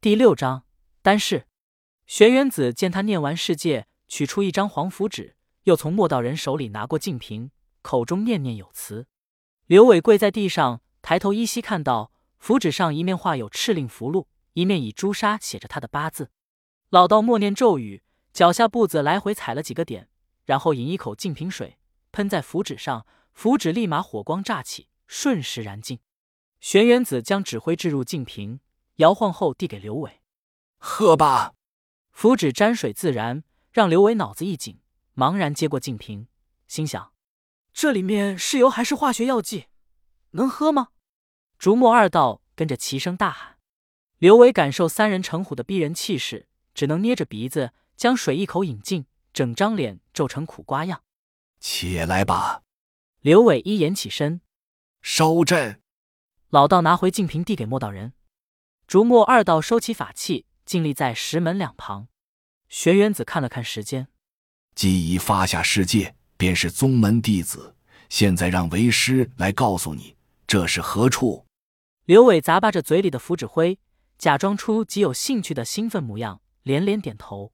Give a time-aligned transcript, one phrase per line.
[0.00, 0.62] 第六章
[1.02, 1.48] 丹氏。
[2.06, 7.50] 玄元子见他念完世界，取出一张黄符纸，又从莫道人手里拿过净瓶，
[7.82, 9.08] 口中念念有词。
[9.66, 16.30] 刘伟跪在地上，抬头依稀看到符纸上一面画有敕令符箓，一面以朱砂写着他的八字。
[16.90, 20.08] 老道默念咒语，脚下步子来回踩了几个点，
[20.44, 21.76] 然后饮一口净瓶水，
[22.12, 25.98] 喷在符纸上，符纸立马火光乍起，瞬时燃尽。
[26.60, 28.60] 玄元子将纸灰置入净瓶，
[28.98, 30.20] 摇晃后递给刘伟
[30.78, 31.54] ：“喝吧。”
[32.12, 34.80] 符纸沾水自燃，让刘伟脑子一紧，
[35.14, 36.26] 茫然接过净瓶，
[36.66, 37.12] 心想：
[37.72, 39.66] 这里面是油还是化学药剂？
[40.32, 40.88] 能喝吗？
[41.58, 43.58] 竹墨二道跟着齐声大喊。
[44.18, 51.02] 刘伟感受三人成虎的逼人气势，只能捏着鼻子将水一口饮尽，整张脸皱成苦瓜样。
[51.60, 52.64] 起来吧。
[53.20, 54.40] 刘伟一言起身，
[55.00, 55.80] 收阵。
[56.48, 58.12] 老道拿回净瓶，递给莫道人。
[58.88, 62.08] 竹墨二道收起法器，静立在石门两旁。
[62.70, 64.08] 玄元子看了看时间，
[64.74, 67.76] 既已发下世界，便是宗门弟子。
[68.08, 71.44] 现在让为师来告诉你，这是何处？
[72.06, 73.78] 刘伟咂巴着嘴里的符纸灰，
[74.16, 77.52] 假装出极有兴趣的兴奋模样，连连点头。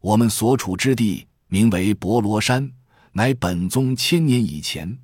[0.00, 2.72] 我们所处之地名为博罗山，
[3.12, 5.00] 乃本宗千年以前。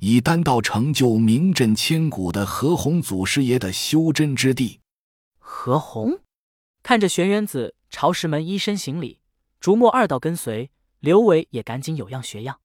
[0.00, 4.79] 以丹道成就名震千古的何鸿祖师爷的修真之地。
[5.52, 6.20] 何鸿
[6.82, 9.18] 看着玄元子朝石门依身行礼，
[9.58, 10.70] 竹墨二道跟随，
[11.00, 12.60] 刘伟也赶紧有样学样。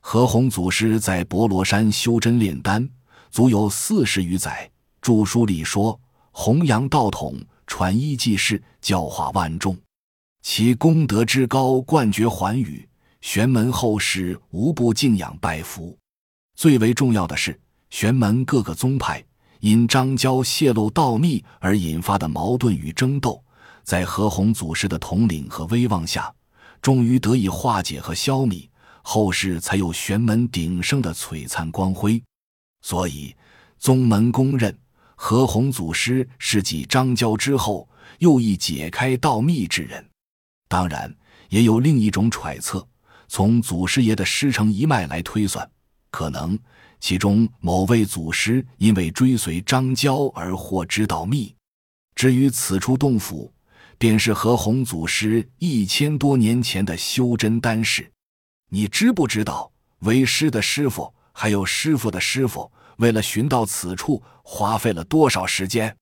[0.00, 2.90] 何鸿祖师在博罗山修真炼丹，
[3.30, 4.70] 足有四十余载。
[5.00, 5.98] 著书里说，
[6.32, 9.78] 弘扬道统，传医济世，教化万众，
[10.42, 12.86] 其功德之高，冠绝寰宇，
[13.20, 15.96] 玄门后世无不敬仰拜服。
[16.56, 17.58] 最为重要的是，
[17.90, 19.24] 玄门各个宗派
[19.64, 23.42] 因张娇泄露道秘而引发的矛盾与争斗，
[23.82, 26.30] 在何鸿祖师的统领和威望下，
[26.82, 28.68] 终于得以化解和消弭，
[29.00, 32.22] 后世才有玄门鼎盛的璀璨光辉。
[32.82, 33.34] 所以，
[33.78, 34.78] 宗门公认
[35.14, 37.88] 何鸿祖师是继张娇之后
[38.18, 40.06] 又一解开道秘之人。
[40.68, 41.10] 当然，
[41.48, 42.86] 也有另一种揣测，
[43.28, 45.66] 从祖师爷的师承一脉来推算。
[46.10, 46.56] 可能
[47.04, 51.54] 其中某位祖师因为追随张娇而获知道秘。
[52.14, 53.52] 至于此处洞府，
[53.98, 58.10] 便是何鸿祖师一千多年前的修真丹室。
[58.70, 65.94] 你知不知道，为师的师傅还有师傅的师傅，为了寻到此处，花费了多少时间？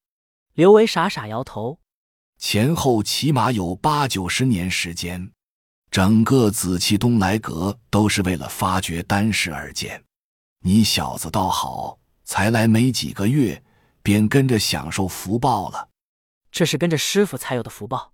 [0.55, 1.81] 刘维傻傻摇头，
[2.39, 5.33] 前后起码有八九十年时间。
[5.91, 10.01] 整个紫气东来阁都是为了发掘丹石而建，
[10.63, 13.63] 你小子倒好，才来没几个月，
[14.03, 15.89] 便跟着享受福报了。
[16.51, 18.13] 这是跟着师傅才有的福报，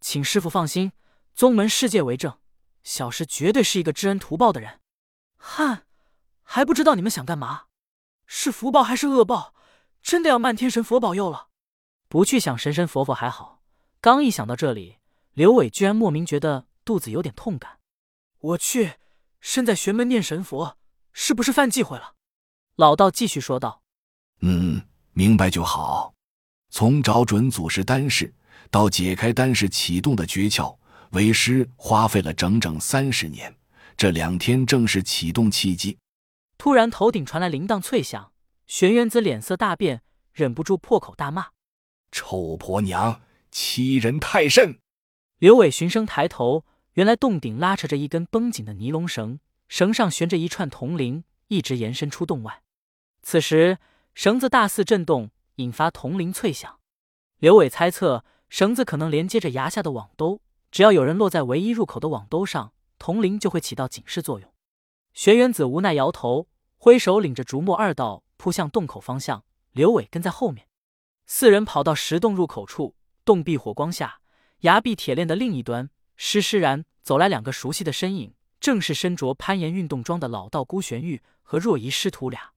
[0.00, 0.92] 请师傅放心，
[1.34, 2.38] 宗门世界为证，
[2.84, 4.80] 小师绝对是一个知恩图报的人。
[5.36, 5.82] 哼，
[6.42, 7.64] 还不知道你们想干嘛？
[8.26, 9.54] 是福报还是恶报？
[10.02, 11.48] 真的要漫天神佛保佑了？
[12.08, 13.62] 不去想神神佛佛还好，
[14.00, 14.98] 刚一想到这里，
[15.34, 16.66] 刘伟居然莫名觉得。
[16.82, 17.78] 肚子有点痛感，
[18.40, 18.94] 我去，
[19.40, 20.76] 身在玄门念神佛，
[21.12, 22.14] 是不是犯忌讳了？
[22.76, 23.82] 老道继续说道
[24.40, 24.82] ：“嗯，
[25.12, 26.14] 明白就好。
[26.70, 28.32] 从找准祖师丹室
[28.70, 30.76] 到解开丹室启动的诀窍，
[31.10, 33.54] 为师花费了整整三十年。
[33.96, 35.98] 这两天正是启动契机。”
[36.56, 38.32] 突然，头顶传来铃铛脆响，
[38.66, 41.48] 玄元子脸色大变，忍不住破口大骂
[42.12, 44.78] ：“臭婆娘，欺人太甚！”
[45.38, 46.64] 刘伟循声抬头。
[46.94, 49.38] 原来洞顶拉扯着一根绷紧的尼龙绳，
[49.70, 52.64] 绳上悬着一串铜铃，一直延伸出洞外。
[53.22, 53.78] 此时
[54.14, 56.80] 绳子大肆震动，引发铜铃脆响。
[57.38, 60.42] 刘伟猜测，绳子可能连接着崖下的网兜，
[60.72, 64.52] 只要有人落在唯一入口的网兜上，铜铃就会起到警示作用。
[65.14, 70.66] 玄元子无奈摇头，挥手领着竹墨二道扑向洞口方向，刘伟跟在后面。
[71.26, 74.18] 四人跑到石洞入口处，洞壁火光下，
[74.62, 75.90] 崖壁铁链的另一端。
[76.16, 82.52] 施施然走来两个熟悉的身影，正是身着攀岩运动装的老道孤玄玉和若仪师徒俩。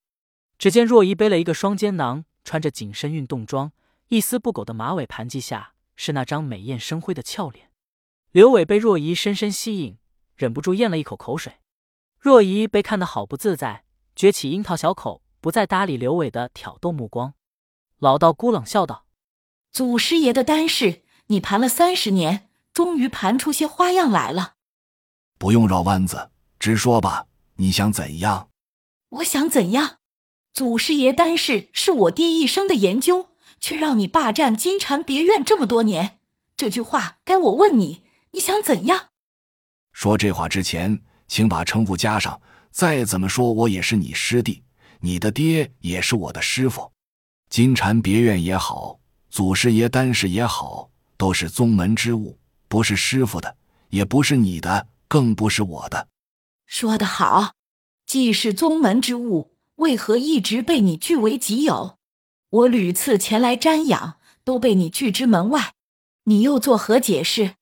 [0.58, 3.72] 只见若仪背了一个双肩囊，穿着紧身运动装，
[4.08, 7.70] 一丝不苟的马尾盘髻下是那张美艳生辉的俏脸。
[8.30, 9.98] 刘伟被若仪深深吸引，
[10.36, 11.54] 忍不住咽了一口口水。
[12.20, 13.84] 若仪被看得好不自在，
[14.14, 17.34] 撅起樱桃小口，不再搭理刘伟的挑逗目光。
[17.98, 19.06] 老道孤冷笑道
[19.72, 24.53] ：“祖师爷的丹室，你盘了三十年。”终于盘出些花样来了，
[25.38, 27.26] 不用绕弯子，直说吧，
[27.56, 28.48] 你想怎样？
[29.10, 29.98] 我想怎样？
[30.52, 36.18] 祖师爷丹氏是我爹一生的研究，却让你霸占金蝉别院这么多年。
[36.56, 39.08] 这句话该我问你，你想怎样？
[39.92, 42.40] 说这话之前，请把称呼加上。
[42.70, 44.62] 再怎么说，我也是你师弟，
[45.00, 46.90] 你的爹也是我的师傅。
[47.48, 48.98] 金蝉别院也好，
[49.30, 53.56] 祖师爷丹氏也好，都是宗门之物，不是师傅的，
[53.90, 56.08] 也不是你的，更不是我的。
[56.66, 57.52] 说得好，
[58.04, 61.98] 既是宗门之物，为何一直被你据为己有？
[62.50, 65.74] 我屡次前来瞻仰，都被你拒之门外，
[66.24, 67.54] 你又作何解释？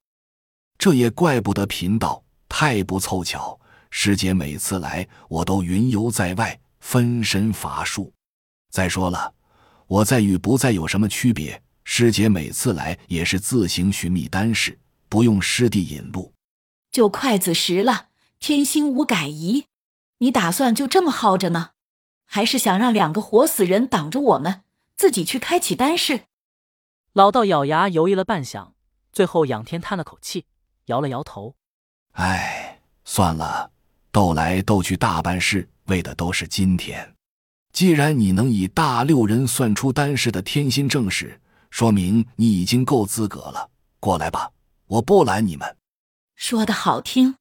[0.78, 3.60] 这也怪不得贫道，太不凑巧。
[3.90, 8.10] 师姐每次来，我都云游在外，分身乏术。
[8.70, 9.34] 再说了，
[9.86, 11.62] 我在与不在有什么区别？
[11.84, 14.78] 师姐每次来也是自行寻觅丹室，
[15.10, 16.32] 不用师弟引路。
[16.92, 18.08] 就快子时了，
[18.38, 19.64] 天心无改移。
[20.18, 21.70] 你打算就这么耗着呢，
[22.26, 24.62] 还是想让两个活死人挡着我们，
[24.94, 26.26] 自己去开启丹室？
[27.14, 28.72] 老道咬牙犹豫了半晌，
[29.10, 30.44] 最后仰天叹了口气，
[30.86, 31.56] 摇了摇头
[32.12, 33.70] ：“哎，算了。”
[34.12, 37.14] 斗来斗去大半世，为的都是今天。
[37.72, 41.40] 既然你能以大六人算出丹室的天心正史，
[41.70, 43.70] 说明你已经够资格了。
[43.98, 44.50] 过来吧，
[44.86, 45.76] 我不拦你们。
[46.42, 47.36] 说的好听，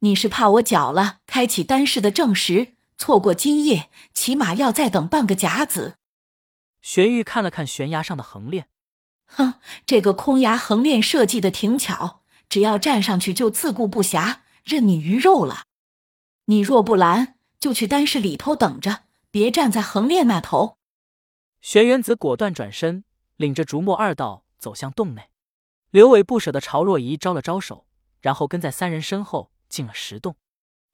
[0.00, 5.96] 你是怕我搅了开启丹氏的正史，错过今夜，起码要再等半个甲子。
[6.82, 8.68] 玄玉看了看悬崖上的横链，
[9.24, 9.54] 哼，
[9.86, 12.20] 这个空崖横链设计的挺巧，
[12.50, 15.64] 只要站上去就自顾不暇，任你鱼肉了。
[16.44, 20.76] 你若不拦，就去丹室里头等着，别站在横链那头。
[21.62, 23.04] 玄元子果断转身，
[23.36, 25.30] 领着竹墨二道走向洞内。
[25.90, 27.86] 刘伟不舍得朝若仪招了招手，
[28.22, 30.36] 然后跟在三人身后进了石洞。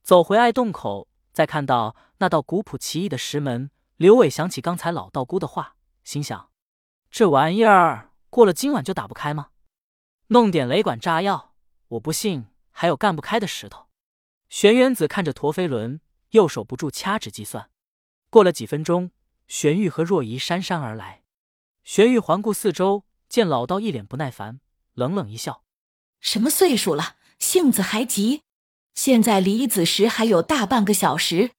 [0.02, 6.50] 走回爱洞口，再看到那道古朴奇异的石门，刘伟想起刚才老道姑的话，心想：
[7.10, 9.50] 这玩意儿过了今晚就打不开吗？
[10.28, 11.54] 弄点雷管炸药，
[11.88, 13.86] 我不信还有干不开的石头。
[14.48, 17.70] 玄元子看着陀飞轮，右手不住掐指计算。
[18.30, 19.10] 过了几分钟，
[19.46, 21.22] 玄玉和若仪姗姗而来。
[21.84, 24.60] 玄玉环顾四周，见老道一脸不耐烦，
[24.94, 25.64] 冷冷一笑
[26.20, 28.42] ：“什么岁数了，性子还急？
[28.94, 31.52] 现在离子时还有大半个小时。”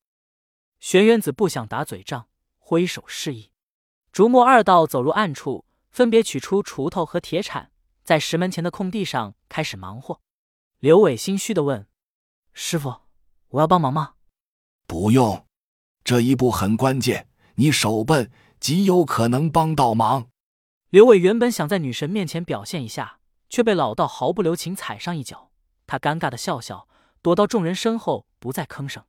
[0.80, 2.28] 玄元子不想打嘴仗，
[2.58, 3.52] 挥手示意。
[4.12, 7.72] 竹墨二道走入暗处，分别取出锄头和铁铲，
[8.04, 10.22] 在石门前的空地上开始忙活。
[10.80, 11.88] 刘伟心虚的问。
[12.54, 13.02] 师傅，
[13.50, 14.14] 我要帮忙吗？
[14.88, 15.46] 不用，
[16.04, 20.30] 这一步很关键，你手笨，极有可能帮到忙。
[20.90, 25.49] 刘伟原本想在女神面前表现一下，却被老道毫不留情踩上一脚。
[25.90, 26.88] 他尴尬的笑笑，
[27.24, 29.04] 躲到众人身后，不再吭声。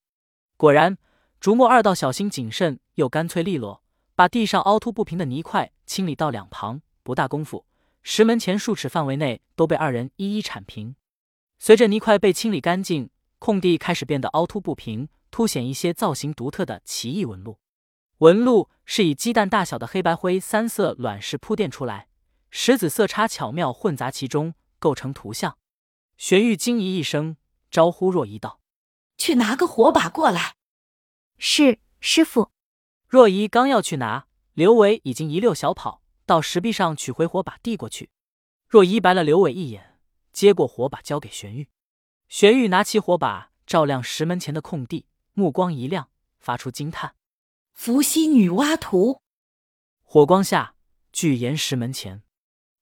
[0.57, 0.97] 果然，
[1.39, 3.83] 竹墨二道小心谨慎又干脆利落，
[4.15, 6.81] 把地上凹凸不平的泥块清理到两旁。
[7.03, 7.67] 不大功夫，
[8.03, 10.97] 石门前数尺范围内都被二人一一铲平。
[11.59, 13.11] 随着泥块被清理干净。
[13.43, 17.59] 空地开始变得凹凸不平，凸显一些造型独特的奇异纹路。
[18.19, 22.09] 纹路是以鸡蛋大小的黑白灰三色卵石铺垫出来，
[22.51, 25.57] 石子色差巧妙混杂其中，构成图像。
[26.21, 27.39] 玄玉惊疑一声，
[27.71, 28.61] 招呼若仪道
[29.17, 30.57] ：“去拿个火把过来。
[31.39, 32.51] ”“是，师傅。”
[33.09, 38.11] 若仪刚要去拿，刘伟已经一溜小跑到石壁上取回火把，递过去。
[38.69, 39.99] 若仪白了刘伟一眼，
[40.31, 41.71] 接过火把交给玄玉。
[42.29, 47.15] 玄玉拿起火把，照亮石门前的空地，目光一亮，发出惊叹
[47.73, 49.23] ：“伏羲女娲图！”
[50.05, 50.75] 火光下，
[51.15, 52.23] 巨岩石门前，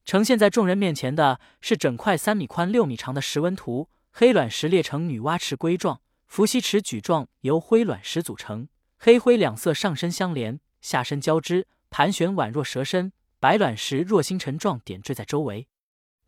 [0.08, 3.90] 呈现在众人面前的是整块三米宽、六米长的石纹图。
[4.10, 8.68] 黑卵石列成女娲池龟状，伏羲池矩状，由灰卵石组成。
[8.96, 13.12] 黑灰两色上身相连，下身交织，盘旋宛若蛇身。
[13.38, 15.68] 白卵石若星辰状点缀在周围。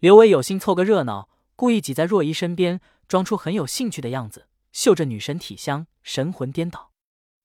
[0.01, 2.83] 刘伟有心凑个热闹，故意挤在若仪身边。
[3.09, 6.91] 装出很有兴趣的样子，嗅着女神体香，神魂颠倒。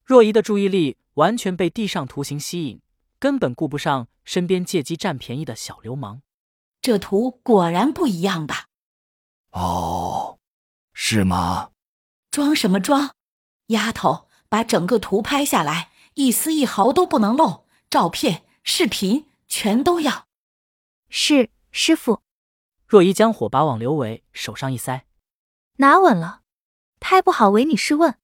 [0.04, 2.82] 若仪的注意力完全被地上图形吸引，
[3.20, 6.24] 根本顾不上身边借机占便宜的小流氓。
[6.86, 8.68] 这图果然不一样吧？
[9.54, 10.38] 哦，
[10.94, 11.72] 是吗？
[12.30, 13.15] 装什么装？
[13.70, 20.27] 丫头，把整个图拍下来，一丝一毫都不能漏，照片、视频全都要。
[21.10, 22.22] 是，师傅。
[22.86, 25.08] 若依将火把往刘伟手上一塞。
[25.77, 26.42] 拿稳了，
[27.00, 28.20] 拍不好唯你是问。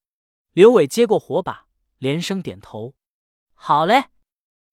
[0.52, 1.66] 刘伟接过火把，
[1.98, 2.94] 连声点头。
[3.56, 4.10] 好嘞。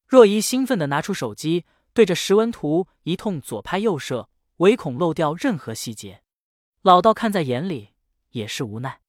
[0.06, 1.64] 若依兴奋地拿出手机，
[1.98, 4.28] 对着石纹图一通左拍右射，
[4.58, 6.22] 唯恐漏掉任何细节。
[6.82, 7.88] 老道看在眼里，
[8.30, 9.00] 也是无奈。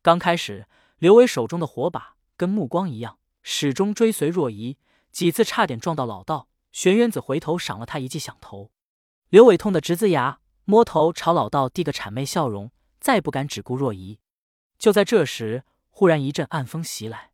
[0.00, 0.66] 刚开始，
[0.96, 4.78] 刘伟手中的火把跟目光一样，始终追随若仪，
[5.12, 8.70] 几次差点撞到老道，玄渊子回头赏了他一记响头。
[9.28, 14.18] 刘伟痛得直龇牙，摸头朝老道递个谄媚笑容，再不敢只顾若仪。
[14.78, 17.29] 就在这时，忽然一阵暗风袭来。